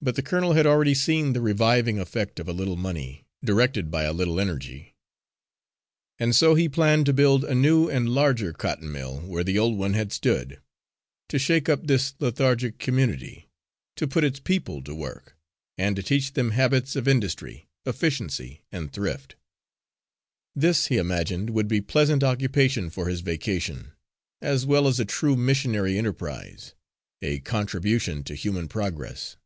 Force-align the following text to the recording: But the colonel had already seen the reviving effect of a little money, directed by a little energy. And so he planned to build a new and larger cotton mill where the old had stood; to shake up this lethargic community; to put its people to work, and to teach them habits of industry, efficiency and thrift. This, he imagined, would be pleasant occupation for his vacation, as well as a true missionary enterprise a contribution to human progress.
But 0.00 0.14
the 0.14 0.22
colonel 0.22 0.52
had 0.52 0.64
already 0.64 0.94
seen 0.94 1.32
the 1.32 1.40
reviving 1.40 1.98
effect 1.98 2.38
of 2.38 2.46
a 2.48 2.52
little 2.52 2.76
money, 2.76 3.26
directed 3.44 3.90
by 3.90 4.04
a 4.04 4.12
little 4.12 4.38
energy. 4.38 4.94
And 6.20 6.36
so 6.36 6.54
he 6.54 6.68
planned 6.68 7.04
to 7.06 7.12
build 7.12 7.42
a 7.42 7.52
new 7.52 7.90
and 7.90 8.08
larger 8.08 8.52
cotton 8.52 8.92
mill 8.92 9.18
where 9.22 9.42
the 9.42 9.58
old 9.58 9.76
had 9.96 10.12
stood; 10.12 10.60
to 11.30 11.36
shake 11.36 11.68
up 11.68 11.84
this 11.88 12.14
lethargic 12.20 12.78
community; 12.78 13.50
to 13.96 14.06
put 14.06 14.22
its 14.22 14.38
people 14.38 14.84
to 14.84 14.94
work, 14.94 15.36
and 15.76 15.96
to 15.96 16.02
teach 16.04 16.34
them 16.34 16.52
habits 16.52 16.94
of 16.94 17.08
industry, 17.08 17.68
efficiency 17.84 18.62
and 18.70 18.92
thrift. 18.92 19.34
This, 20.54 20.86
he 20.86 20.96
imagined, 20.96 21.50
would 21.50 21.66
be 21.66 21.80
pleasant 21.80 22.22
occupation 22.22 22.88
for 22.88 23.08
his 23.08 23.20
vacation, 23.22 23.94
as 24.40 24.64
well 24.64 24.86
as 24.86 25.00
a 25.00 25.04
true 25.04 25.34
missionary 25.34 25.98
enterprise 25.98 26.74
a 27.20 27.40
contribution 27.40 28.22
to 28.22 28.36
human 28.36 28.68
progress. 28.68 29.36